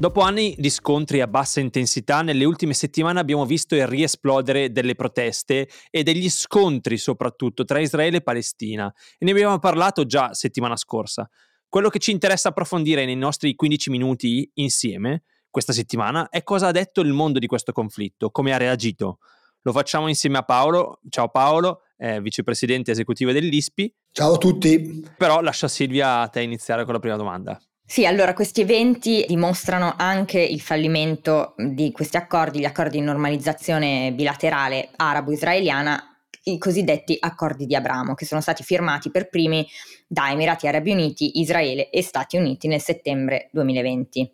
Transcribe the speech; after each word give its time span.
Dopo 0.00 0.22
anni 0.22 0.54
di 0.56 0.70
scontri 0.70 1.20
a 1.20 1.26
bassa 1.26 1.60
intensità, 1.60 2.22
nelle 2.22 2.46
ultime 2.46 2.72
settimane 2.72 3.20
abbiamo 3.20 3.44
visto 3.44 3.74
il 3.74 3.86
riesplodere 3.86 4.72
delle 4.72 4.94
proteste 4.94 5.68
e 5.90 6.02
degli 6.02 6.30
scontri 6.30 6.96
soprattutto 6.96 7.66
tra 7.66 7.80
Israele 7.80 8.16
e 8.16 8.22
Palestina. 8.22 8.90
E 9.18 9.26
ne 9.26 9.32
abbiamo 9.32 9.58
parlato 9.58 10.06
già 10.06 10.32
settimana 10.32 10.74
scorsa. 10.76 11.28
Quello 11.68 11.90
che 11.90 11.98
ci 11.98 12.12
interessa 12.12 12.48
approfondire 12.48 13.04
nei 13.04 13.14
nostri 13.14 13.54
15 13.54 13.90
minuti 13.90 14.50
insieme 14.54 15.24
questa 15.50 15.74
settimana 15.74 16.30
è 16.30 16.42
cosa 16.44 16.68
ha 16.68 16.72
detto 16.72 17.02
il 17.02 17.12
mondo 17.12 17.38
di 17.38 17.46
questo 17.46 17.72
conflitto, 17.72 18.30
come 18.30 18.54
ha 18.54 18.56
reagito. 18.56 19.18
Lo 19.60 19.72
facciamo 19.72 20.08
insieme 20.08 20.38
a 20.38 20.44
Paolo. 20.44 21.00
Ciao 21.10 21.28
Paolo, 21.28 21.82
eh, 21.98 22.22
vicepresidente 22.22 22.92
esecutivo 22.92 23.32
dell'ISPI. 23.32 23.94
Ciao 24.12 24.32
a 24.32 24.38
tutti. 24.38 25.06
Però 25.18 25.42
lascia 25.42 25.68
Silvia 25.68 26.20
a 26.22 26.28
te 26.28 26.40
iniziare 26.40 26.86
con 26.86 26.94
la 26.94 27.00
prima 27.00 27.16
domanda. 27.16 27.60
Sì, 27.90 28.06
allora 28.06 28.34
questi 28.34 28.60
eventi 28.60 29.24
dimostrano 29.26 29.94
anche 29.96 30.40
il 30.40 30.60
fallimento 30.60 31.54
di 31.56 31.90
questi 31.90 32.16
accordi, 32.16 32.60
gli 32.60 32.64
accordi 32.64 33.00
di 33.00 33.04
normalizzazione 33.04 34.12
bilaterale 34.12 34.90
arabo-israeliana 34.94 36.00
i 36.44 36.56
cosiddetti 36.56 37.16
accordi 37.18 37.66
di 37.66 37.74
Abramo, 37.74 38.14
che 38.14 38.26
sono 38.26 38.40
stati 38.40 38.62
firmati 38.62 39.10
per 39.10 39.28
primi 39.28 39.66
da 40.06 40.30
Emirati 40.30 40.68
Arabi 40.68 40.92
Uniti, 40.92 41.40
Israele 41.40 41.90
e 41.90 42.00
Stati 42.02 42.36
Uniti 42.36 42.68
nel 42.68 42.80
settembre 42.80 43.48
2020. 43.50 44.30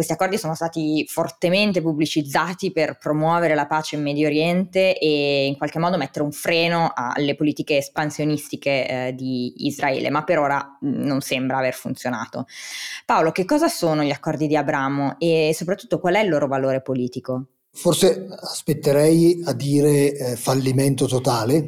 Questi 0.00 0.16
accordi 0.16 0.38
sono 0.38 0.54
stati 0.54 1.04
fortemente 1.06 1.82
pubblicizzati 1.82 2.72
per 2.72 2.96
promuovere 2.96 3.54
la 3.54 3.66
pace 3.66 3.96
in 3.96 4.02
Medio 4.02 4.28
Oriente 4.28 4.98
e 4.98 5.44
in 5.44 5.58
qualche 5.58 5.78
modo 5.78 5.98
mettere 5.98 6.24
un 6.24 6.32
freno 6.32 6.90
alle 6.94 7.36
politiche 7.36 7.76
espansionistiche 7.76 8.88
eh, 8.88 9.14
di 9.14 9.66
Israele, 9.66 10.08
ma 10.08 10.24
per 10.24 10.38
ora 10.38 10.78
non 10.80 11.20
sembra 11.20 11.58
aver 11.58 11.74
funzionato. 11.74 12.46
Paolo, 13.04 13.30
che 13.30 13.44
cosa 13.44 13.68
sono 13.68 14.02
gli 14.02 14.10
accordi 14.10 14.46
di 14.46 14.56
Abramo 14.56 15.16
e 15.18 15.50
soprattutto 15.54 16.00
qual 16.00 16.14
è 16.14 16.20
il 16.20 16.30
loro 16.30 16.46
valore 16.46 16.80
politico? 16.80 17.48
Forse 17.70 18.26
aspetterei 18.40 19.42
a 19.44 19.52
dire 19.52 20.14
eh, 20.14 20.36
fallimento 20.36 21.04
totale. 21.08 21.66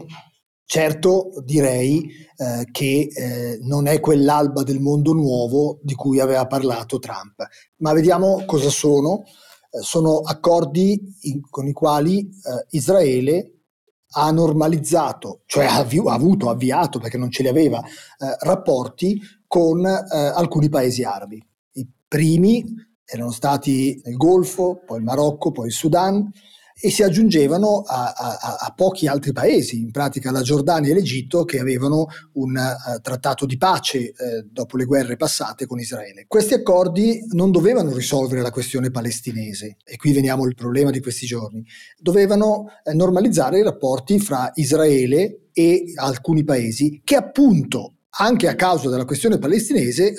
Certo 0.73 1.33
direi 1.45 2.11
eh, 2.35 2.67
che 2.71 3.11
eh, 3.15 3.59
non 3.61 3.87
è 3.87 4.01
quell'alba 4.01 4.63
del 4.63 4.81
mondo 4.81 5.13
nuovo 5.13 5.81
di 5.83 5.93
cui 5.93 6.19
aveva 6.19 6.47
parlato 6.47 6.99
Trump, 6.99 7.47
ma 7.81 7.93
vediamo 7.93 8.43
cosa 8.47 8.71
sono. 8.71 9.23
Eh, 9.69 9.83
sono 9.83 10.21
accordi 10.21 10.99
in, 11.25 11.43
con 11.51 11.67
i 11.67 11.75
quali 11.75 12.21
eh, 12.21 12.67
Israele 12.71 13.65
ha 14.13 14.31
normalizzato, 14.31 15.43
cioè 15.45 15.67
ha, 15.67 15.77
avvi- 15.77 16.09
ha, 16.09 16.15
avuto, 16.15 16.49
avviato, 16.49 16.99
perché 16.99 17.19
non 17.19 17.31
ce 17.31 17.43
li 17.43 17.49
aveva, 17.49 17.79
eh, 17.79 18.35
rapporti 18.41 19.21
con 19.47 19.85
alcuni 19.85 20.71
paesi 20.71 21.03
arabi. 21.03 21.47
I 21.73 21.87
primi 22.09 22.65
erano 23.05 23.31
stati 23.31 24.01
nel 24.07 24.17
Golfo, 24.17 24.81
poi 24.87 25.01
il 25.01 25.05
Marocco, 25.05 25.53
poi 25.53 25.67
il 25.67 25.75
Sudan 25.75 26.33
e 26.81 26.91
si 26.91 27.03
aggiungevano 27.03 27.83
a, 27.87 28.13
a, 28.13 28.57
a 28.61 28.73
pochi 28.75 29.07
altri 29.07 29.33
paesi, 29.33 29.79
in 29.79 29.91
pratica 29.91 30.31
la 30.31 30.43
Giordania 30.43 30.91
e 30.91 30.95
l'Egitto, 30.95 31.45
che 31.45 31.59
avevano 31.59 32.07
un 32.35 32.57
uh, 32.57 33.01
trattato 33.01 33.47
di 33.47 33.57
pace 33.57 34.13
uh, 34.17 34.49
dopo 34.51 34.77
le 34.77 34.85
guerre 34.85 35.17
passate 35.17 35.67
con 35.67 35.79
Israele. 35.79 36.25
Questi 36.27 36.55
accordi 36.55 37.25
non 37.33 37.51
dovevano 37.51 37.95
risolvere 37.95 38.43
la 38.43 38.51
questione 38.51 38.91
palestinese, 38.91 39.77
e 39.85 39.97
qui 39.97 40.13
veniamo 40.13 40.45
al 40.45 40.55
problema 40.55 40.91
di 40.91 41.01
questi 41.01 41.27
giorni, 41.27 41.65
dovevano 41.99 42.67
uh, 42.83 42.97
normalizzare 42.97 43.59
i 43.59 43.63
rapporti 43.63 44.19
fra 44.19 44.51
Israele 44.55 45.49
e 45.53 45.93
alcuni 45.97 46.45
paesi 46.45 47.03
che 47.05 47.15
appunto 47.15 47.97
anche 48.15 48.49
a 48.49 48.55
causa 48.55 48.89
della 48.89 49.05
questione 49.05 49.39
palestinese 49.39 50.15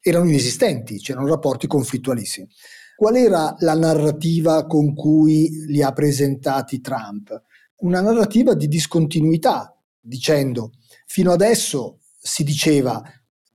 erano 0.00 0.28
inesistenti, 0.28 0.98
c'erano 0.98 1.26
rapporti 1.26 1.66
conflittualissimi. 1.66 2.46
Qual 2.96 3.16
era 3.16 3.56
la 3.58 3.74
narrativa 3.74 4.66
con 4.66 4.94
cui 4.94 5.64
li 5.66 5.82
ha 5.82 5.92
presentati 5.92 6.80
Trump? 6.80 7.42
Una 7.78 8.00
narrativa 8.00 8.54
di 8.54 8.68
discontinuità, 8.68 9.76
dicendo 10.00 10.72
fino 11.06 11.32
adesso 11.32 11.98
si 12.20 12.44
diceva 12.44 13.02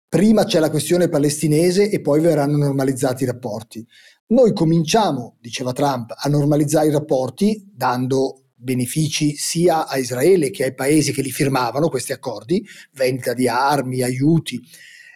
prima 0.08 0.44
c'è 0.44 0.60
la 0.60 0.70
questione 0.70 1.08
palestinese 1.08 1.90
e 1.90 2.02
poi 2.02 2.20
verranno 2.20 2.58
normalizzati 2.58 3.24
i 3.24 3.28
rapporti. 3.28 3.86
Noi 4.28 4.54
cominciamo, 4.54 5.38
diceva 5.40 5.72
Trump, 5.72 6.14
a 6.16 6.28
normalizzare 6.28 6.88
i 6.88 6.92
rapporti 6.92 7.66
dando 7.74 8.50
benefici 8.56 9.36
sia 9.36 9.88
a 9.88 9.98
Israele 9.98 10.52
che 10.52 10.66
ai 10.66 10.74
paesi 10.74 11.14
che 11.14 11.22
li 11.22 11.32
firmavano 11.32 11.88
questi 11.88 12.12
accordi, 12.12 12.64
vendita 12.92 13.34
di 13.34 13.48
armi, 13.48 14.02
aiuti, 14.02 14.60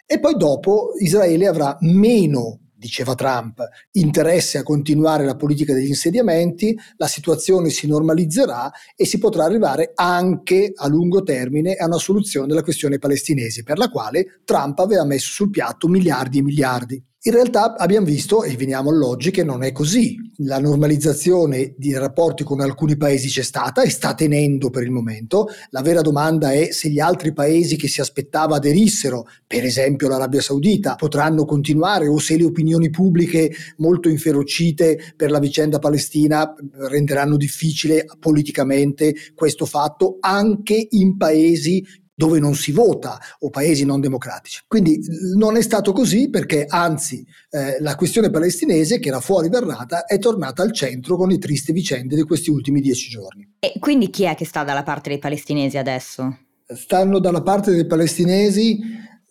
e 0.06 0.18
poi 0.18 0.34
dopo 0.36 0.92
Israele 0.98 1.46
avrà 1.46 1.76
meno 1.80 2.60
diceva 2.84 3.14
Trump, 3.14 3.66
interesse 3.92 4.58
a 4.58 4.62
continuare 4.62 5.24
la 5.24 5.36
politica 5.36 5.72
degli 5.72 5.88
insediamenti, 5.88 6.78
la 6.96 7.06
situazione 7.06 7.70
si 7.70 7.86
normalizzerà 7.86 8.70
e 8.94 9.06
si 9.06 9.16
potrà 9.16 9.44
arrivare 9.44 9.92
anche 9.94 10.72
a 10.74 10.86
lungo 10.86 11.22
termine 11.22 11.76
a 11.76 11.86
una 11.86 11.98
soluzione 11.98 12.46
della 12.46 12.62
questione 12.62 12.98
palestinese, 12.98 13.62
per 13.62 13.78
la 13.78 13.88
quale 13.88 14.42
Trump 14.44 14.78
aveva 14.80 15.04
messo 15.04 15.32
sul 15.32 15.48
piatto 15.48 15.88
miliardi 15.88 16.38
e 16.38 16.42
miliardi. 16.42 17.02
In 17.26 17.32
realtà 17.32 17.74
abbiamo 17.78 18.04
visto, 18.04 18.44
e 18.44 18.54
veniamo 18.54 18.90
all'oggi, 18.90 19.30
che 19.30 19.44
non 19.44 19.62
è 19.62 19.72
così. 19.72 20.14
La 20.40 20.58
normalizzazione 20.58 21.72
di 21.78 21.94
rapporti 21.94 22.44
con 22.44 22.60
alcuni 22.60 22.98
paesi 22.98 23.28
c'è 23.28 23.40
stata 23.40 23.80
e 23.80 23.88
sta 23.88 24.12
tenendo 24.12 24.68
per 24.68 24.82
il 24.82 24.90
momento. 24.90 25.48
La 25.70 25.80
vera 25.80 26.02
domanda 26.02 26.52
è 26.52 26.70
se 26.70 26.90
gli 26.90 27.00
altri 27.00 27.32
paesi 27.32 27.76
che 27.76 27.88
si 27.88 28.02
aspettava 28.02 28.56
aderissero, 28.56 29.26
per 29.46 29.64
esempio 29.64 30.06
l'Arabia 30.06 30.42
Saudita, 30.42 30.96
potranno 30.96 31.46
continuare 31.46 32.08
o 32.08 32.18
se 32.18 32.36
le 32.36 32.44
opinioni 32.44 32.90
pubbliche 32.90 33.50
molto 33.78 34.10
inferocite 34.10 35.14
per 35.16 35.30
la 35.30 35.38
vicenda 35.38 35.78
palestina 35.78 36.54
renderanno 36.90 37.38
difficile 37.38 38.04
politicamente 38.20 39.14
questo 39.34 39.64
fatto 39.64 40.18
anche 40.20 40.88
in 40.90 41.16
paesi 41.16 41.82
dove 42.14 42.38
non 42.38 42.54
si 42.54 42.72
vota 42.72 43.18
o 43.40 43.50
paesi 43.50 43.84
non 43.84 44.00
democratici. 44.00 44.62
Quindi 44.66 45.00
non 45.36 45.56
è 45.56 45.62
stato 45.62 45.92
così 45.92 46.30
perché 46.30 46.64
anzi 46.68 47.26
eh, 47.50 47.80
la 47.80 47.96
questione 47.96 48.30
palestinese 48.30 48.98
che 48.98 49.08
era 49.08 49.20
fuori 49.20 49.48
verrata 49.48 50.04
è 50.04 50.18
tornata 50.18 50.62
al 50.62 50.72
centro 50.72 51.16
con 51.16 51.28
le 51.28 51.38
tristi 51.38 51.72
vicende 51.72 52.14
di 52.14 52.22
questi 52.22 52.50
ultimi 52.50 52.80
dieci 52.80 53.08
giorni. 53.08 53.54
E 53.58 53.72
quindi 53.78 54.10
chi 54.10 54.24
è 54.24 54.34
che 54.34 54.44
sta 54.44 54.62
dalla 54.62 54.82
parte 54.82 55.08
dei 55.08 55.18
palestinesi 55.18 55.76
adesso? 55.76 56.38
Stanno 56.66 57.18
dalla 57.18 57.42
parte 57.42 57.72
dei 57.72 57.86
palestinesi 57.86 58.78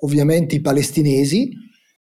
ovviamente 0.03 0.55
i 0.55 0.61
palestinesi 0.61 1.50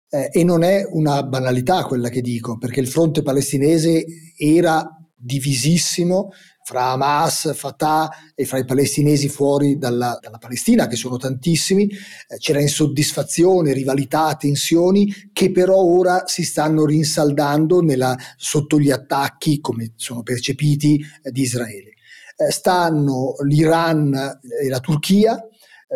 eh, 0.08 0.28
e 0.30 0.44
non 0.44 0.62
è 0.62 0.86
una 0.90 1.22
banalità 1.22 1.84
quella 1.84 2.08
che 2.08 2.20
dico 2.20 2.58
perché 2.58 2.80
il 2.80 2.88
fronte 2.88 3.22
palestinese 3.22 4.04
era 4.36 4.86
divisissimo 5.14 6.30
fra 6.72 6.92
Hamas, 6.92 7.54
Fatah 7.54 8.08
e 8.34 8.46
fra 8.46 8.56
i 8.56 8.64
palestinesi 8.64 9.28
fuori 9.28 9.76
dalla, 9.76 10.18
dalla 10.18 10.38
Palestina, 10.38 10.86
che 10.86 10.96
sono 10.96 11.18
tantissimi, 11.18 11.84
eh, 11.84 12.38
c'era 12.38 12.62
insoddisfazione, 12.62 13.74
rivalità, 13.74 14.34
tensioni 14.36 15.12
che 15.34 15.50
però 15.50 15.76
ora 15.76 16.22
si 16.24 16.44
stanno 16.44 16.86
rinsaldando 16.86 17.82
nella, 17.82 18.16
sotto 18.38 18.80
gli 18.80 18.90
attacchi, 18.90 19.60
come 19.60 19.92
sono 19.96 20.22
percepiti, 20.22 20.98
eh, 21.22 21.30
di 21.30 21.42
Israele. 21.42 21.90
Eh, 22.36 22.50
stanno 22.50 23.34
l'Iran 23.44 24.14
e 24.62 24.68
la 24.70 24.80
Turchia, 24.80 25.36
eh, 25.36 25.50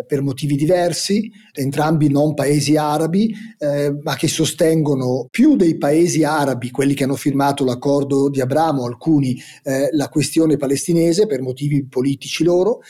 per 0.06 0.22
motivi 0.22 0.56
diversi, 0.56 1.31
entrambi 1.52 2.10
non 2.10 2.34
paesi 2.34 2.76
arabi, 2.76 3.34
eh, 3.58 3.94
ma 4.02 4.16
che 4.16 4.28
sostengono 4.28 5.28
più 5.31 5.56
dei 5.56 5.78
paesi 5.78 6.25
arabi, 6.25 6.70
quelli 6.70 6.94
che 6.94 7.04
hanno 7.04 7.16
firmato 7.16 7.64
l'accordo 7.64 8.28
di 8.28 8.40
Abramo, 8.40 8.84
alcuni 8.84 9.40
eh, 9.62 9.88
la 9.93 10.08
questione 10.08 10.56
palestinese 10.56 11.26
per 11.26 11.40
motivi 11.40 11.87
politici 11.87 12.44
loro, 12.44 12.81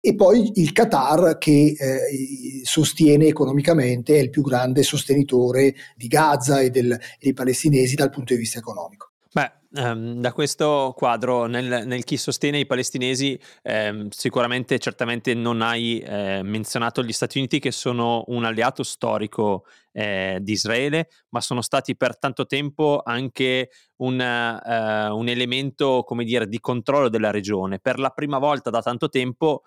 e 0.00 0.14
poi 0.14 0.52
il 0.54 0.72
Qatar 0.72 1.36
che 1.36 1.74
eh, 1.76 2.60
sostiene 2.62 3.26
economicamente, 3.26 4.16
è 4.16 4.20
il 4.20 4.30
più 4.30 4.42
grande 4.42 4.82
sostenitore 4.84 5.74
di 5.96 6.06
Gaza 6.06 6.60
e 6.60 6.70
del, 6.70 6.96
dei 7.20 7.32
palestinesi 7.32 7.96
dal 7.96 8.10
punto 8.10 8.32
di 8.32 8.38
vista 8.38 8.58
economico. 8.58 9.05
Beh, 9.36 9.52
um, 9.82 10.18
da 10.22 10.32
questo 10.32 10.94
quadro, 10.96 11.44
nel, 11.44 11.86
nel, 11.86 12.04
chi 12.04 12.16
sostiene 12.16 12.58
i 12.58 12.64
palestinesi, 12.64 13.38
eh, 13.60 14.06
sicuramente, 14.08 14.78
certamente 14.78 15.34
non 15.34 15.60
hai 15.60 15.98
eh, 15.98 16.40
menzionato 16.42 17.02
gli 17.02 17.12
Stati 17.12 17.36
Uniti 17.36 17.58
che 17.58 17.70
sono 17.70 18.24
un 18.28 18.46
alleato 18.46 18.82
storico 18.82 19.66
eh, 19.92 20.38
di 20.40 20.52
Israele, 20.52 21.10
ma 21.28 21.42
sono 21.42 21.60
stati 21.60 21.98
per 21.98 22.18
tanto 22.18 22.46
tempo 22.46 23.02
anche 23.04 23.68
un, 23.96 24.14
uh, 24.14 25.14
un 25.14 25.28
elemento, 25.28 26.02
come 26.04 26.24
dire, 26.24 26.46
di 26.48 26.58
controllo 26.58 27.10
della 27.10 27.30
regione. 27.30 27.78
Per 27.78 27.98
la 27.98 28.08
prima 28.08 28.38
volta 28.38 28.70
da 28.70 28.80
tanto 28.80 29.10
tempo 29.10 29.64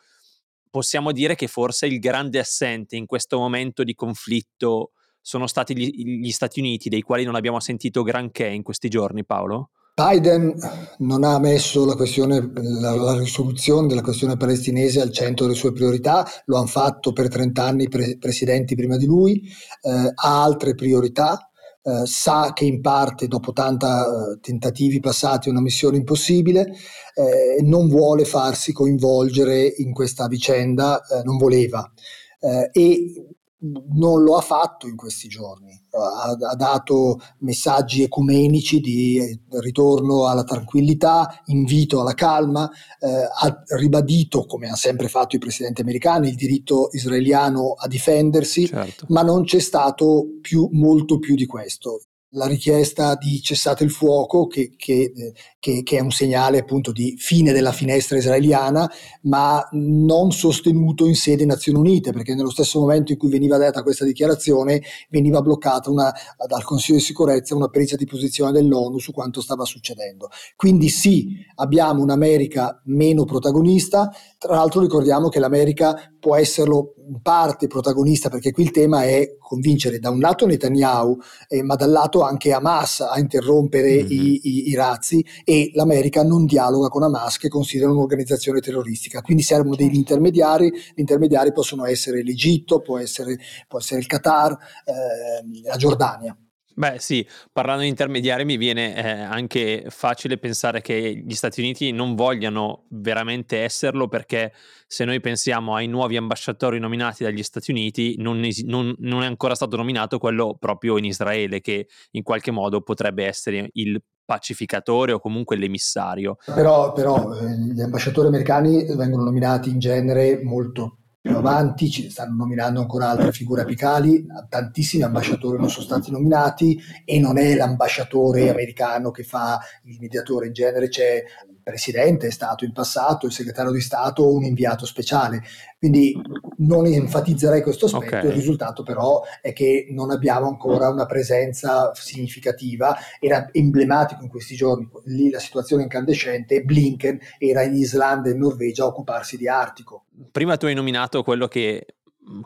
possiamo 0.71 1.11
dire 1.11 1.35
che 1.35 1.45
forse 1.45 1.85
il 1.85 1.99
grande 1.99 2.39
assente 2.39 2.95
in 2.95 3.05
questo 3.05 3.37
momento 3.37 3.83
di 3.83 3.93
conflitto 3.93 4.93
sono 5.21 5.47
stati 5.47 5.75
gli, 5.77 6.19
gli 6.21 6.31
Stati 6.31 6.59
Uniti, 6.59 6.89
dei 6.89 7.01
quali 7.01 7.23
non 7.23 7.35
abbiamo 7.35 7.59
sentito 7.59 8.03
granché 8.03 8.47
in 8.47 8.63
questi 8.63 8.89
giorni, 8.89 9.25
Paolo? 9.25 9.71
Biden 9.99 10.55
non 10.99 11.25
ha 11.25 11.37
messo 11.39 11.85
la, 11.85 11.95
questione, 11.95 12.51
la, 12.53 12.95
la, 12.95 13.17
risoluzione 13.17 13.87
della 13.87 14.01
questione 14.01 14.37
palestinese 14.37 15.01
al 15.01 15.11
centro 15.11 15.45
delle 15.45 15.57
sue 15.57 15.73
priorità, 15.73 16.25
lo 16.45 16.57
hanno 16.57 16.67
fatto 16.67 17.11
per 17.11 17.27
30 17.27 17.63
anni 17.63 17.89
pre- 17.89 18.17
presidenti 18.17 18.75
prima 18.75 18.95
di 18.95 19.05
lui, 19.05 19.41
eh, 19.81 20.11
ha 20.13 20.43
altre 20.43 20.73
priorità, 20.73 21.49
eh, 21.81 22.05
sa 22.05 22.53
che 22.53 22.63
in 22.63 22.79
parte 22.79 23.27
dopo 23.27 23.49
80 23.49 24.05
eh, 24.05 24.39
tentativi 24.39 25.01
passati 25.01 25.49
è 25.49 25.51
una 25.51 25.61
missione 25.61 25.97
impossibile, 25.97 26.73
eh, 27.13 27.61
non 27.63 27.89
vuole 27.89 28.23
farsi 28.23 28.71
coinvolgere 28.71 29.65
in 29.65 29.91
questa 29.91 30.27
vicenda, 30.27 31.01
eh, 31.01 31.23
non 31.23 31.35
voleva. 31.35 31.91
Eh, 32.39 32.69
e 32.71 33.13
non 33.61 34.23
lo 34.23 34.35
ha 34.35 34.41
fatto 34.41 34.87
in 34.87 34.95
questi 34.95 35.27
giorni, 35.27 35.77
ha, 35.91 36.31
ha, 36.31 36.55
dato 36.55 37.19
messaggi 37.39 38.03
ecumenici 38.03 38.79
di 38.79 39.17
eh, 39.17 39.39
ritorno 39.59 40.27
alla 40.27 40.43
tranquillità, 40.43 41.41
invito 41.45 41.99
alla 41.99 42.13
calma, 42.13 42.69
eh, 42.99 43.07
ha 43.07 43.63
ribadito, 43.77 44.45
come 44.45 44.69
ha 44.69 44.75
sempre 44.75 45.09
fatto 45.09 45.35
i 45.35 45.39
presidenti 45.39 45.81
americani, 45.81 46.29
il 46.29 46.35
diritto 46.35 46.89
israeliano 46.91 47.73
a 47.73 47.87
difendersi, 47.87 48.67
certo. 48.67 49.05
ma 49.09 49.23
non 49.23 49.43
c'è 49.43 49.59
stato 49.59 50.25
più, 50.41 50.69
molto 50.71 51.19
più 51.19 51.35
di 51.35 51.45
questo 51.45 52.03
la 52.33 52.45
richiesta 52.45 53.15
di 53.15 53.41
cessate 53.41 53.83
il 53.83 53.89
fuoco, 53.89 54.45
che, 54.45 54.71
che, 54.75 55.11
che, 55.57 55.81
che, 55.81 55.97
è 55.97 55.99
un 55.99 56.11
segnale 56.11 56.59
appunto 56.59 56.91
di 56.91 57.15
fine 57.17 57.51
della 57.51 57.71
finestra 57.71 58.17
israeliana, 58.17 58.89
ma 59.23 59.67
non 59.71 60.31
sostenuto 60.31 61.07
in 61.07 61.15
sede 61.15 61.45
Nazioni 61.45 61.79
Unite, 61.79 62.11
perché 62.11 62.35
nello 62.35 62.51
stesso 62.51 62.79
momento 62.79 63.11
in 63.11 63.17
cui 63.17 63.29
veniva 63.29 63.57
detta 63.57 63.81
questa 63.81 64.05
dichiarazione 64.05 64.81
veniva 65.09 65.41
bloccata 65.41 65.89
una, 65.89 66.13
dal 66.47 66.63
Consiglio 66.63 66.99
di 66.99 67.03
sicurezza 67.03 67.55
una 67.55 67.69
presa 67.69 67.95
di 67.95 68.05
posizione 68.05 68.51
dell'ONU 68.51 68.99
su 68.99 69.11
quanto 69.11 69.41
stava 69.41 69.65
succedendo. 69.65 70.29
Quindi 70.55 70.89
sì, 70.89 71.35
abbiamo 71.55 72.03
un'America 72.03 72.81
meno 72.85 73.25
protagonista, 73.25 74.13
tra 74.37 74.53
l'altro 74.53 74.81
ricordiamo 74.81 75.29
che 75.29 75.39
l'America 75.39 76.13
può 76.19 76.35
esserlo 76.35 76.93
in 77.07 77.21
parte 77.21 77.67
protagonista 77.67 78.29
perché 78.29 78.51
qui 78.51 78.63
il 78.63 78.71
tema 78.71 79.03
è 79.03 79.37
convincere 79.39 79.99
da 79.99 80.11
un 80.11 80.19
lato 80.19 80.45
Netanyahu 80.45 81.17
eh, 81.47 81.63
ma 81.63 81.75
dall'altro 81.75 82.18
anche 82.21 82.51
Hamas 82.51 83.01
a 83.01 83.19
interrompere 83.19 84.03
mm-hmm. 84.03 84.11
i, 84.11 84.39
i, 84.43 84.69
i, 84.69 84.75
razzi 84.75 85.25
e 85.43 85.71
l'America 85.73 86.23
non 86.23 86.45
dialoga 86.45 86.87
con 86.87 87.03
Hamas 87.03 87.37
che 87.37 87.49
considera 87.49 87.91
un'organizzazione 87.91 88.59
terroristica 88.59 89.21
quindi 89.21 89.43
servono 89.43 89.75
degli 89.75 89.85
certo. 89.85 89.99
intermediari 89.99 90.69
gli 90.69 90.99
intermediari 90.99 91.51
possono 91.51 91.85
essere 91.85 92.23
l'Egitto 92.23 92.79
può 92.81 92.97
essere, 92.97 93.37
può 93.67 93.79
essere 93.79 93.99
il 93.99 94.07
Qatar 94.07 94.51
eh, 94.51 95.61
la 95.63 95.75
Giordania 95.75 96.35
Beh 96.79 96.95
sì, 96.97 97.27
parlando 97.51 97.81
di 97.81 97.89
intermediari 97.89 98.45
mi 98.45 98.55
viene 98.55 98.95
eh, 98.95 99.09
anche 99.09 99.87
facile 99.89 100.37
pensare 100.37 100.79
che 100.79 101.21
gli 101.25 101.33
Stati 101.33 101.59
Uniti 101.59 101.91
non 101.91 102.15
vogliano 102.15 102.85
veramente 102.91 103.57
esserlo 103.57 104.07
perché 104.07 104.53
se 104.87 105.03
noi 105.03 105.19
pensiamo 105.19 105.75
ai 105.75 105.87
nuovi 105.87 106.15
ambasciatori 106.15 106.79
nominati 106.79 107.25
dagli 107.25 107.43
Stati 107.43 107.71
Uniti 107.71 108.15
non, 108.19 108.45
es- 108.45 108.61
non, 108.61 108.95
non 108.99 109.23
è 109.23 109.25
ancora 109.25 109.55
stato 109.55 109.75
nominato 109.75 110.19
quello 110.19 110.55
proprio 110.57 110.97
in 110.97 111.03
Israele 111.03 111.59
che 111.59 111.89
in 112.11 112.23
qualche 112.23 112.51
modo 112.51 112.79
potrebbe 112.79 113.25
essere 113.25 113.71
il 113.73 114.01
pacificatore 114.23 115.11
o 115.11 115.19
comunque 115.19 115.57
l'emissario. 115.57 116.37
Però, 116.45 116.93
però 116.93 117.33
eh, 117.33 117.57
gli 117.73 117.81
ambasciatori 117.81 118.29
americani 118.29 118.85
vengono 118.95 119.25
nominati 119.25 119.69
in 119.69 119.79
genere 119.79 120.41
molto 120.41 120.98
più 121.21 121.35
avanti, 121.35 121.89
ci 121.89 122.09
stanno 122.09 122.35
nominando 122.35 122.79
ancora 122.79 123.09
altre 123.09 123.31
figure 123.33 123.61
apicali, 123.61 124.25
tantissimi 124.47 125.03
ambasciatori 125.03 125.57
non 125.57 125.69
sono 125.69 125.85
stati 125.85 126.11
nominati 126.11 126.79
e 127.03 127.19
non 127.19 127.37
è 127.37 127.55
l'ambasciatore 127.55 128.49
americano 128.49 129.11
che 129.11 129.23
fa 129.23 129.59
il 129.83 129.97
mediatore, 129.99 130.47
in 130.47 130.53
genere 130.53 130.87
c'è 130.87 131.23
presidente 131.69 132.27
è 132.27 132.31
stato 132.31 132.65
in 132.65 132.73
passato, 132.73 133.27
il 133.27 133.31
segretario 133.31 133.71
di 133.71 133.79
Stato 133.79 134.23
o 134.23 134.33
un 134.33 134.43
inviato 134.43 134.85
speciale. 134.85 135.43
Quindi 135.77 136.19
non 136.57 136.85
enfatizzerei 136.87 137.61
questo 137.61 137.85
aspetto, 137.85 138.17
okay. 138.17 138.25
il 138.25 138.33
risultato 138.33 138.83
però 138.83 139.21
è 139.41 139.53
che 139.53 139.87
non 139.91 140.11
abbiamo 140.11 140.47
ancora 140.47 140.89
una 140.89 141.05
presenza 141.05 141.93
significativa. 141.93 142.97
Era 143.19 143.49
emblematico 143.51 144.23
in 144.23 144.29
questi 144.29 144.55
giorni, 144.55 144.89
lì 145.05 145.29
la 145.29 145.39
situazione 145.39 145.83
incandescente, 145.83 146.63
Blinken 146.63 147.19
era 147.37 147.61
in 147.61 147.75
Islanda 147.75 148.29
e 148.29 148.33
in 148.33 148.39
Norvegia 148.39 148.83
a 148.83 148.87
occuparsi 148.87 149.37
di 149.37 149.47
Artico. 149.47 150.05
Prima 150.31 150.57
tu 150.57 150.65
hai 150.65 150.73
nominato 150.73 151.23
quello 151.23 151.47
che, 151.47 151.85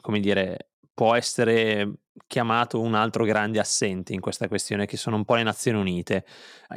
come 0.02 0.20
dire, 0.20 0.73
può 0.94 1.16
essere 1.16 1.92
chiamato 2.28 2.80
un 2.80 2.94
altro 2.94 3.26
grande 3.26 3.60
assente 3.60 4.14
in 4.14 4.20
questa 4.20 4.48
questione, 4.48 4.86
che 4.86 4.98
sono 4.98 5.16
un 5.16 5.26
po' 5.26 5.36
le 5.36 5.44
Nazioni 5.44 5.80
Unite. 5.80 6.26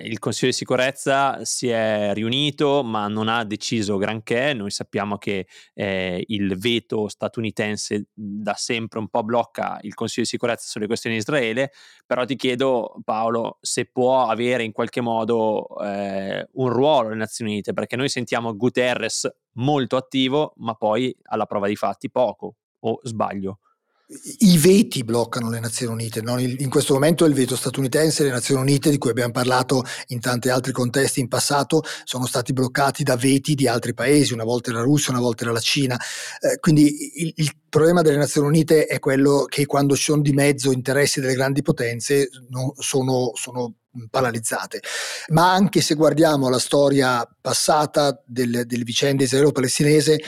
Il 0.01 0.19
Consiglio 0.19 0.51
di 0.51 0.57
sicurezza 0.57 1.45
si 1.45 1.69
è 1.69 2.13
riunito, 2.15 2.83
ma 2.83 3.07
non 3.09 3.29
ha 3.29 3.45
deciso 3.45 3.97
granché. 3.97 4.55
Noi 4.55 4.71
sappiamo 4.71 5.19
che 5.19 5.47
eh, 5.75 6.25
il 6.29 6.59
veto 6.59 7.09
statunitense 7.09 8.09
da 8.13 8.55
sempre 8.55 8.99
un 8.99 9.09
po' 9.09 9.23
blocca 9.23 9.79
il 9.83 9.95
Consiglio 9.95 10.23
di 10.23 10.29
sicurezza 10.29 10.69
sulle 10.69 10.87
questioni 10.87 11.17
di 11.17 11.23
Israele, 11.23 11.73
però 12.07 12.25
ti 12.25 12.37
chiedo, 12.37 12.97
Paolo, 13.05 13.59
se 13.61 13.87
può 13.87 14.27
avere 14.27 14.63
in 14.65 14.73
qualche 14.73 15.01
modo 15.01 15.67
eh, 15.81 16.49
un 16.53 16.69
ruolo 16.69 17.11
le 17.11 17.17
Nazioni 17.17 17.53
Unite, 17.53 17.73
perché 17.73 17.97
noi 17.97 18.09
sentiamo 18.09 18.57
Guterres 18.57 19.29
molto 19.53 19.97
attivo, 19.97 20.55
ma 20.57 20.75
poi 20.75 21.15
alla 21.25 21.47
prova 21.47 21.67
di 21.67 21.77
fatti 21.77 22.11
poco, 22.11 22.57
o 22.81 23.01
sbaglio? 23.03 23.61
I 24.39 24.57
veti 24.59 25.03
bloccano 25.03 25.51
le 25.51 25.59
Nazioni 25.59 25.93
Unite. 25.93 26.23
No? 26.23 26.39
In 26.39 26.71
questo 26.71 26.95
momento 26.95 27.25
è 27.25 27.29
il 27.29 27.35
veto 27.35 27.57
statunitense, 27.57 28.23
le 28.23 28.31
Nazioni 28.31 28.61
Unite, 28.61 28.91
di 28.91 28.99
cui 28.99 29.11
abbiamo 29.11 29.33
parlato 29.33 29.83
in 30.09 30.21
tanti 30.21 30.49
altri 30.49 30.73
contesti 30.73 31.21
in 31.21 31.29
passato, 31.29 31.83
sono 32.05 32.27
stati 32.27 32.53
bloccati 32.53 33.03
da 33.03 33.17
veti 33.17 33.55
di 33.55 33.67
altri 33.67 33.95
paesi, 33.95 34.33
una 34.33 34.45
volta 34.45 34.71
era 34.71 34.79
la 34.79 34.85
Russia, 34.85 35.13
una 35.13 35.23
volta 35.23 35.43
era 35.43 35.53
la 35.53 35.61
Cina. 35.61 35.99
Eh, 36.41 36.59
quindi 36.61 37.23
il, 37.23 37.33
il, 37.37 37.51
problema 37.69 38.01
delle 38.01 38.17
Nazioni 38.17 38.47
Unite 38.47 38.87
è 38.87 38.99
quello 38.99 39.45
che 39.47 39.67
quando 39.67 39.97
ci 39.97 40.05
sono 40.05 40.23
di 40.23 40.33
mezzo 40.33 40.73
interessi 40.73 41.21
delle 41.21 41.35
grandi 41.35 41.61
potenze 41.61 42.31
no, 42.49 42.73
sono, 42.79 43.33
sono 43.35 43.75
paralizzate. 44.11 44.81
Ma 45.29 45.53
anche 45.53 45.81
se 45.81 45.95
guardiamo 45.95 46.49
la 46.49 46.59
storia 46.59 47.29
passata 47.41 48.21
del, 48.25 48.65
delle 48.67 48.85
vicende 48.85 49.25
israelo-palestinese, 49.25 50.15
eh, 50.15 50.23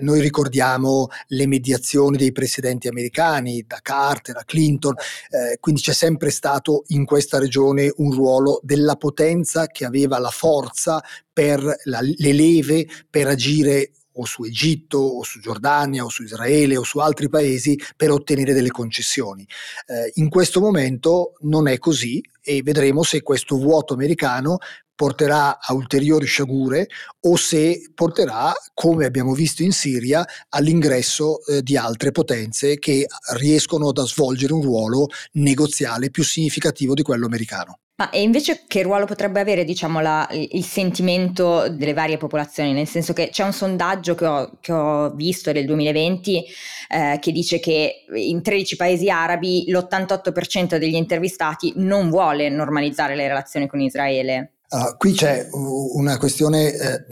noi 0.00 0.20
ricordiamo 0.20 1.08
le 1.28 1.46
mediazioni 1.46 2.16
dei 2.16 2.32
presidenti 2.32 2.88
americani, 2.88 3.64
da 3.66 3.78
Carter 3.82 4.36
a 4.36 4.44
Clinton, 4.44 4.94
eh, 5.30 5.58
quindi 5.60 5.80
c'è 5.80 5.92
sempre 5.92 6.30
stato 6.30 6.84
in 6.88 7.04
questa 7.04 7.38
regione 7.38 7.92
un 7.96 8.12
ruolo 8.12 8.60
della 8.62 8.96
potenza 8.96 9.66
che 9.66 9.84
aveva 9.84 10.18
la 10.18 10.30
forza 10.30 11.02
per 11.32 11.60
la, 11.84 12.00
le 12.00 12.32
leve 12.32 12.86
per 13.10 13.26
agire 13.26 13.90
o 14.14 14.24
su 14.24 14.44
Egitto 14.44 14.98
o 14.98 15.22
su 15.22 15.40
Giordania 15.40 16.04
o 16.04 16.08
su 16.08 16.22
Israele 16.22 16.76
o 16.76 16.82
su 16.82 16.98
altri 16.98 17.28
paesi 17.28 17.78
per 17.96 18.10
ottenere 18.10 18.52
delle 18.52 18.70
concessioni. 18.70 19.46
Eh, 19.86 20.12
in 20.14 20.28
questo 20.28 20.60
momento 20.60 21.34
non 21.40 21.68
è 21.68 21.78
così 21.78 22.22
e 22.42 22.62
vedremo 22.62 23.02
se 23.02 23.22
questo 23.22 23.56
vuoto 23.56 23.94
americano 23.94 24.58
porterà 24.94 25.58
a 25.58 25.74
ulteriori 25.74 26.26
sciagure 26.26 26.88
o 27.20 27.36
se 27.36 27.90
porterà, 27.94 28.52
come 28.72 29.06
abbiamo 29.06 29.34
visto 29.34 29.62
in 29.62 29.72
Siria, 29.72 30.24
all'ingresso 30.50 31.44
eh, 31.46 31.62
di 31.62 31.76
altre 31.76 32.12
potenze 32.12 32.78
che 32.78 33.06
riescono 33.36 33.88
a 33.88 34.06
svolgere 34.06 34.52
un 34.52 34.62
ruolo 34.62 35.08
negoziale 35.32 36.10
più 36.10 36.22
significativo 36.22 36.94
di 36.94 37.02
quello 37.02 37.26
americano. 37.26 37.80
Ma 37.96 38.10
e 38.10 38.22
invece 38.22 38.64
che 38.66 38.82
ruolo 38.82 39.06
potrebbe 39.06 39.38
avere, 39.38 39.64
diciamo, 39.64 40.00
la, 40.00 40.28
il 40.32 40.64
sentimento 40.64 41.68
delle 41.68 41.92
varie 41.92 42.16
popolazioni? 42.16 42.72
Nel 42.72 42.88
senso 42.88 43.12
che 43.12 43.28
c'è 43.28 43.44
un 43.44 43.52
sondaggio 43.52 44.16
che 44.16 44.26
ho, 44.26 44.58
che 44.60 44.72
ho 44.72 45.10
visto 45.10 45.52
del 45.52 45.64
2020 45.64 46.44
eh, 46.88 47.18
che 47.20 47.30
dice 47.30 47.60
che 47.60 48.04
in 48.12 48.42
13 48.42 48.74
paesi 48.74 49.08
arabi 49.10 49.66
l'88% 49.68 50.76
degli 50.76 50.96
intervistati 50.96 51.72
non 51.76 52.10
vuole 52.10 52.48
normalizzare 52.48 53.14
le 53.14 53.28
relazioni 53.28 53.68
con 53.68 53.80
Israele. 53.80 54.54
Uh, 54.68 54.96
qui 54.96 55.12
c'è 55.12 55.46
una 55.52 56.18
questione 56.18 56.72
eh, 56.72 57.04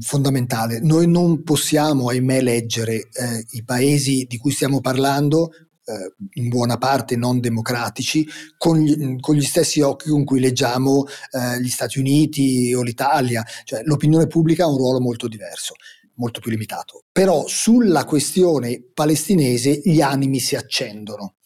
fondamentale. 0.00 0.80
Noi 0.80 1.06
non 1.06 1.44
possiamo, 1.44 2.08
ahimè, 2.08 2.40
leggere 2.40 2.94
eh, 2.94 3.44
i 3.52 3.62
paesi 3.62 4.26
di 4.28 4.36
cui 4.36 4.50
stiamo 4.50 4.80
parlando 4.80 5.50
eh, 5.90 6.14
in 6.34 6.48
buona 6.48 6.78
parte 6.78 7.16
non 7.16 7.40
democratici, 7.40 8.26
con 8.56 8.78
gli, 8.78 9.18
con 9.18 9.34
gli, 9.34 9.42
stessi 9.42 9.80
occhi 9.80 10.08
con 10.08 10.24
cui 10.24 10.40
leggiamo 10.40 11.04
eh, 11.32 11.60
gli 11.60 11.68
Stati 11.68 11.98
Uniti 11.98 12.72
o 12.74 12.82
l'Italia, 12.82 13.44
cioè 13.64 13.82
l'opinione 13.84 14.26
pubblica 14.26 14.64
ha 14.64 14.68
un 14.68 14.76
ruolo 14.76 15.00
molto 15.00 15.28
diverso 15.28 15.74
molto 16.20 16.40
più 16.40 16.50
limitato. 16.50 17.04
Però 17.10 17.46
sulla 17.48 18.04
questione 18.04 18.84
palestinese 18.92 19.80
gli 19.82 20.02
animi 20.02 20.38
si 20.38 20.54
accendono. 20.54 21.36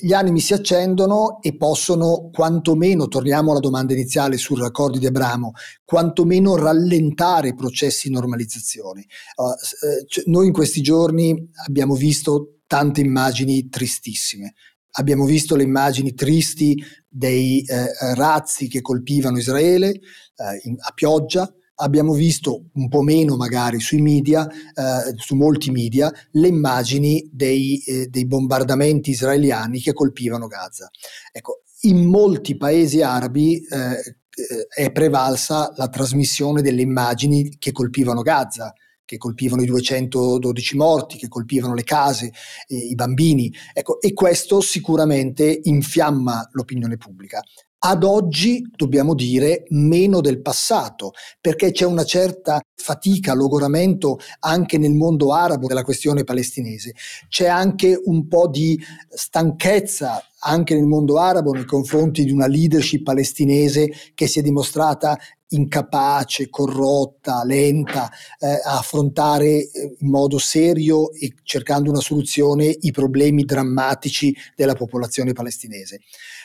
gli 0.00 0.14
animi 0.14 0.40
si 0.40 0.54
accendono 0.54 1.42
e 1.42 1.54
possono 1.54 2.30
quantomeno, 2.32 3.08
torniamo 3.08 3.50
alla 3.50 3.60
domanda 3.60 3.92
iniziale 3.92 4.38
sui 4.38 4.58
raccordi 4.58 4.98
di 4.98 5.06
Abramo, 5.06 5.52
quantomeno 5.84 6.56
rallentare 6.56 7.48
i 7.48 7.54
processi 7.54 8.08
di 8.08 8.14
normalizzazione. 8.14 9.04
Uh, 9.36 10.30
noi 10.30 10.46
in 10.46 10.52
questi 10.52 10.80
giorni 10.80 11.50
abbiamo 11.66 11.94
visto 11.94 12.61
tante 12.72 13.02
immagini 13.02 13.68
tristissime. 13.68 14.54
Abbiamo 14.92 15.26
visto 15.26 15.56
le 15.56 15.62
immagini 15.62 16.14
tristi 16.14 16.82
dei 17.06 17.60
eh, 17.60 18.14
razzi 18.14 18.66
che 18.66 18.80
colpivano 18.80 19.36
Israele 19.36 19.90
eh, 19.90 20.60
in, 20.62 20.76
a 20.78 20.90
pioggia, 20.94 21.52
abbiamo 21.74 22.14
visto 22.14 22.70
un 22.72 22.88
po' 22.88 23.02
meno 23.02 23.36
magari 23.36 23.78
sui 23.78 24.00
media, 24.00 24.48
eh, 24.48 25.12
su 25.16 25.34
molti 25.34 25.70
media, 25.70 26.10
le 26.30 26.48
immagini 26.48 27.28
dei, 27.30 27.78
eh, 27.84 28.06
dei, 28.06 28.24
bombardamenti 28.26 29.10
israeliani 29.10 29.78
che 29.78 29.92
colpivano 29.92 30.46
Gaza. 30.46 30.88
Ecco, 31.30 31.64
in 31.82 32.06
molti 32.06 32.56
paesi 32.56 33.02
arabi 33.02 33.56
eh, 33.56 33.98
eh, 33.98 34.66
è 34.74 34.90
prevalsa 34.92 35.74
la 35.76 35.90
trasmissione 35.90 36.62
delle 36.62 36.80
immagini 36.80 37.54
che 37.58 37.70
colpivano 37.70 38.22
Gaza 38.22 38.72
che 39.12 39.18
colpivano 39.18 39.60
i 39.60 39.66
212 39.66 40.76
morti, 40.78 41.18
che 41.18 41.28
colpivano 41.28 41.74
le 41.74 41.84
case, 41.84 42.32
eh, 42.66 42.76
i 42.76 42.94
bambini. 42.94 43.52
Ecco, 43.74 44.00
e 44.00 44.14
questo 44.14 44.62
sicuramente 44.62 45.60
infiamma 45.64 46.48
l'opinione 46.52 46.96
pubblica 46.96 47.42
ad 47.84 48.04
oggi 48.04 48.64
dobbiamo 48.76 49.12
dire 49.12 49.64
meno 49.70 50.20
del 50.20 50.40
passato, 50.40 51.10
perché 51.40 51.72
c'è 51.72 51.84
una 51.84 52.04
certa 52.04 52.60
fatica, 52.76 53.34
logoramento 53.34 54.20
anche 54.38 54.78
nel 54.78 54.92
mondo 54.92 55.32
arabo 55.32 55.66
della 55.66 55.82
questione 55.82 56.22
palestinese. 56.22 56.94
C'è 57.28 57.48
anche 57.48 58.00
un 58.04 58.28
po' 58.28 58.46
di 58.46 58.80
stanchezza 59.08 60.24
anche 60.42 60.74
nel 60.74 60.86
mondo 60.86 61.18
arabo 61.18 61.52
nei 61.52 61.64
confronti 61.64 62.24
di 62.24 62.32
una 62.32 62.46
leadership 62.46 63.02
palestinese 63.02 63.90
che 64.14 64.26
si 64.26 64.38
è 64.38 64.42
dimostrata 64.42 65.16
incapace, 65.52 66.48
corrotta, 66.48 67.44
lenta 67.44 68.10
eh, 68.38 68.60
a 68.64 68.78
affrontare 68.78 69.48
eh, 69.48 69.96
in 69.98 70.08
modo 70.08 70.38
serio 70.38 71.12
e 71.12 71.34
cercando 71.42 71.90
una 71.90 72.00
soluzione 72.00 72.74
i 72.80 72.90
problemi 72.90 73.44
drammatici 73.44 74.34
della 74.56 74.74
popolazione 74.74 75.32
palestinese. 75.32 76.00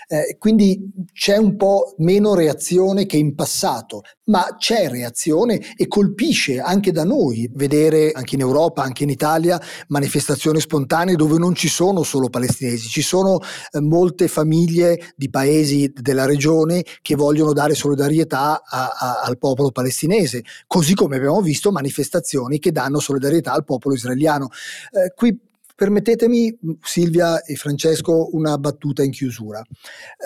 Eh, 0.10 0.38
quindi 0.40 0.90
c'è 1.12 1.36
un 1.36 1.58
po' 1.58 1.94
meno 1.98 2.34
reazione 2.34 3.06
che 3.06 3.18
in 3.18 3.36
passato, 3.36 4.04
ma 4.26 4.56
c'è 4.58 4.88
reazione 4.88 5.76
e 5.76 5.88
colpisce 5.90 6.62
anche 6.62 6.94
da 6.94 7.04
noi 7.04 7.50
vedere 7.54 8.12
anche 8.12 8.36
in 8.36 8.42
Europa, 8.42 8.84
anche 8.84 9.04
in 9.04 9.10
Italia, 9.10 9.60
manifestazioni 9.88 10.62
spontanee 10.62 11.16
dove 11.16 11.38
non 11.38 11.56
ci 11.56 11.68
sono 11.68 12.04
solo 12.04 12.30
palestinesi, 12.30 12.88
ci 12.88 13.02
sono 13.02 13.40
eh, 13.72 13.82
molte 13.88 14.28
famiglie 14.28 15.14
di 15.16 15.30
paesi 15.30 15.92
della 15.94 16.26
regione 16.26 16.84
che 17.02 17.16
vogliono 17.16 17.54
dare 17.54 17.74
solidarietà 17.74 18.62
a, 18.64 18.88
a, 18.88 19.22
al 19.24 19.38
popolo 19.38 19.72
palestinese, 19.72 20.44
così 20.68 20.94
come 20.94 21.18
abbiamo 21.18 21.42
visto 21.42 21.72
manifestazioni 21.72 22.60
che 22.60 22.72
danno 22.72 23.00
solidarietà 23.00 23.54
al 23.54 23.64
popolo 23.64 23.96
israeliano. 23.96 24.50
Eh, 24.92 25.14
qui 25.16 25.46
Permettetemi, 25.78 26.58
Silvia 26.82 27.44
e 27.44 27.56
Francesco, 27.56 28.30
una 28.36 28.58
battuta 28.58 29.04
in 29.04 29.12
chiusura. 29.12 29.62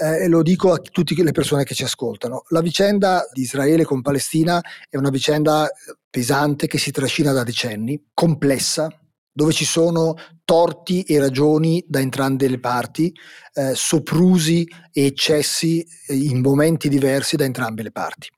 Eh, 0.01 0.29
lo 0.29 0.43
dico 0.43 0.71
a 0.71 0.77
tutte 0.77 1.13
le 1.21 1.33
persone 1.33 1.65
che 1.65 1.75
ci 1.75 1.83
ascoltano. 1.83 2.43
La 2.51 2.61
vicenda 2.61 3.27
di 3.33 3.41
Israele 3.41 3.83
con 3.83 4.01
Palestina 4.01 4.61
è 4.89 4.95
una 4.95 5.09
vicenda 5.09 5.69
pesante 6.09 6.67
che 6.67 6.77
si 6.77 6.91
trascina 6.91 7.33
da 7.33 7.43
decenni, 7.43 8.01
complessa, 8.13 9.00
dove 9.41 9.53
ci 9.53 9.65
sono 9.65 10.13
torti 10.45 11.01
e 11.01 11.17
ragioni 11.17 11.83
da 11.87 11.99
entrambe 11.99 12.47
le 12.47 12.59
parti, 12.59 13.11
eh, 13.53 13.73
soprusi 13.73 14.67
e 14.91 15.05
eccessi 15.05 15.83
in 16.09 16.41
momenti 16.41 16.89
diversi 16.89 17.37
da 17.37 17.45
entrambe 17.45 17.81
le 17.81 17.91
parti. 17.91 18.29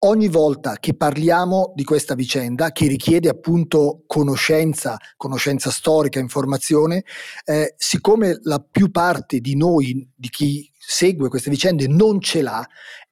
Ogni 0.00 0.28
volta 0.28 0.74
che 0.80 0.94
parliamo 0.94 1.72
di 1.76 1.84
questa 1.84 2.14
vicenda, 2.14 2.72
che 2.72 2.88
richiede 2.88 3.28
appunto 3.28 4.02
conoscenza, 4.06 4.96
conoscenza 5.16 5.70
storica, 5.70 6.18
informazione, 6.18 7.04
eh, 7.44 7.74
siccome 7.78 8.40
la 8.42 8.58
più 8.58 8.90
parte 8.90 9.38
di 9.38 9.56
noi, 9.56 10.06
di 10.14 10.28
chi 10.28 10.68
segue 10.76 11.28
queste 11.28 11.48
vicende, 11.48 11.86
non 11.86 12.20
ce 12.20 12.42
l'ha, 12.42 12.66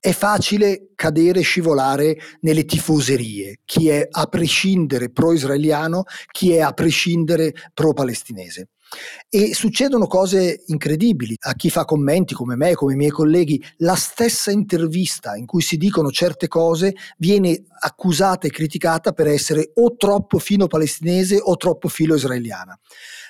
è 0.04 0.10
facile 0.10 0.88
cadere 0.96 1.38
e 1.38 1.42
scivolare 1.44 2.16
nelle 2.40 2.64
tifoserie, 2.64 3.60
chi 3.64 3.88
è 3.88 4.04
a 4.10 4.26
prescindere 4.26 5.10
pro-israeliano, 5.10 6.02
chi 6.32 6.50
è 6.50 6.58
a 6.58 6.72
prescindere 6.72 7.52
pro-palestinese. 7.72 8.70
E 9.28 9.54
succedono 9.54 10.06
cose 10.06 10.64
incredibili. 10.66 11.36
A 11.40 11.54
chi 11.54 11.70
fa 11.70 11.84
commenti 11.84 12.34
come 12.34 12.56
me, 12.56 12.74
come 12.74 12.92
i 12.92 12.96
miei 12.96 13.10
colleghi, 13.10 13.62
la 13.78 13.94
stessa 13.94 14.50
intervista 14.50 15.36
in 15.36 15.46
cui 15.46 15.62
si 15.62 15.76
dicono 15.76 16.10
certe 16.10 16.48
cose 16.48 16.94
viene 17.18 17.64
accusata 17.80 18.46
e 18.46 18.50
criticata 18.50 19.12
per 19.12 19.26
essere 19.26 19.70
o 19.74 19.96
troppo 19.96 20.38
filo 20.38 20.66
palestinese 20.66 21.38
o 21.42 21.56
troppo 21.56 21.88
filo 21.88 22.14
israeliana. 22.14 22.78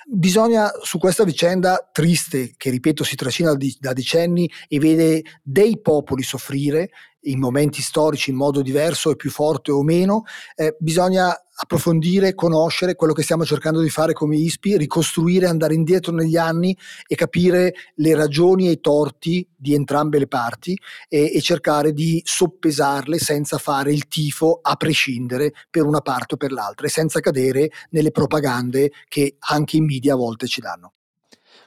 Bisogna 0.05 0.71
su 0.83 0.99
questa 0.99 1.25
vicenda 1.25 1.89
triste, 1.93 2.55
che 2.57 2.71
ripeto 2.71 3.05
si 3.05 3.15
trascina 3.15 3.55
da 3.79 3.93
decenni 3.93 4.51
e 4.69 4.79
vede 4.79 5.23
dei 5.43 5.81
popoli 5.81 6.23
soffrire 6.23 6.91
in 7.23 7.39
momenti 7.39 7.83
storici 7.83 8.31
in 8.31 8.37
modo 8.37 8.63
diverso 8.63 9.11
e 9.11 9.17
più 9.17 9.31
forte 9.31 9.71
o 9.71 9.83
meno, 9.83 10.25
eh, 10.55 10.75
bisogna 10.79 11.33
approfondire, 11.55 12.35
conoscere 12.35 12.95
quello 12.95 13.13
che 13.13 13.23
stiamo 13.23 13.45
cercando 13.45 13.81
di 13.81 13.91
fare 13.91 14.13
come 14.13 14.37
ISPI, 14.37 14.79
ricostruire, 14.79 15.47
andare 15.47 15.75
indietro 15.75 16.13
negli 16.13 16.37
anni 16.37 16.77
e 17.07 17.15
capire 17.15 17.75
le 17.97 18.15
ragioni 18.15 18.69
e 18.69 18.73
i 18.73 18.81
torti 18.81 19.47
di 19.55 19.75
entrambe 19.75 20.19
le 20.19 20.27
parti 20.27 20.79
e, 21.09 21.33
e 21.35 21.41
cercare 21.41 21.93
di 21.93 22.21
soppesarle 22.25 23.19
senza 23.19 23.59
fare 23.59 23.93
il 23.93 24.09
tifo 24.09 24.61
a 24.63 24.77
prescindere 24.77 25.53
per 25.71 25.85
una 25.85 26.01
parte 26.01 26.35
o 26.35 26.37
per 26.37 26.53
l'altra 26.53 26.87
e 26.87 26.91
senza 26.91 27.21
cadere 27.21 27.71
nelle 27.91 28.11
propagande 28.11 28.91
che 29.09 29.37
anche 29.39 29.77
i 29.77 29.81
media 29.81 30.15
a 30.15 30.17
volte 30.17 30.47
ci 30.47 30.61
danno. 30.61 30.95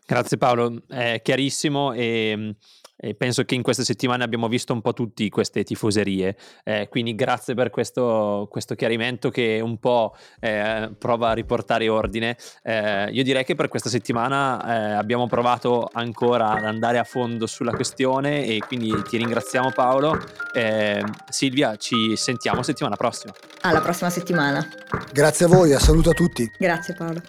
Grazie 0.06 0.38
Paolo, 0.38 0.84
è 0.88 1.20
chiarissimo 1.24 1.92
e 1.94 2.56
e 2.98 3.14
penso 3.16 3.44
che 3.44 3.56
in 3.56 3.62
queste 3.62 3.84
settimane 3.84 4.24
abbiamo 4.24 4.48
visto 4.48 4.74
un 4.74 4.82
po' 4.82 4.94
tutti 4.94 5.30
queste 5.30 5.64
tifoserie, 5.64 6.36
eh, 6.64 6.88
quindi 6.90 7.16
grazie 7.16 7.54
per 7.54 7.70
questo, 7.70 8.48
questo, 8.50 8.75
chiarimento 8.75 9.30
che 9.30 9.60
un 9.62 9.78
po' 9.78 10.16
eh, 10.40 10.92
prova 10.98 11.30
a 11.30 11.34
riportare 11.34 11.88
ordine. 11.90 12.38
Eh, 12.64 13.10
io 13.12 13.24
direi 13.24 13.44
che 13.44 13.56
per 13.56 13.68
questa 13.68 13.90
settimana 13.90 14.64
eh, 14.64 14.94
abbiamo 14.94 15.28
provato 15.28 15.90
ancora 15.92 16.52
ad 16.52 16.66
andare 16.66 16.98
a 16.98 17.04
fondo 17.04 17.46
sulla 17.48 17.72
questione 17.72 18.46
e 18.46 18.60
quindi 18.66 18.94
ti 19.04 19.18
ringraziamo 19.18 19.72
Paolo. 19.72 20.18
Eh, 20.54 21.04
Silvia, 21.30 21.75
ci 21.78 22.16
sentiamo 22.16 22.64
settimana 22.64 22.96
prossima. 22.96 23.34
Alla 23.62 23.82
prossima 23.82 24.10
settimana. 24.10 24.68
Grazie 25.12 25.46
a 25.46 25.50
voi, 25.50 25.74
a 25.74 25.80
saluto 25.80 26.10
a 26.12 26.14
tutti. 26.14 26.50
Grazie 26.58 26.94
Paolo. 26.94 27.22